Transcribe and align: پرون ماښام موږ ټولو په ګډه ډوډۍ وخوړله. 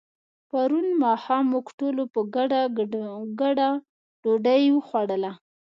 پرون 0.49 0.87
ماښام 1.03 1.43
موږ 1.53 1.65
ټولو 1.79 2.03
په 2.13 2.19
ګډه 2.35 2.61
ډوډۍ 4.23 4.63
وخوړله. 4.71 5.31